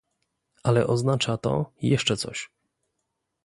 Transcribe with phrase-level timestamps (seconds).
[0.63, 2.49] Ale oznacza to jeszcze coś